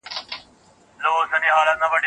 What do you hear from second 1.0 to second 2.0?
اوس د دعــا پــــر پـاڼـه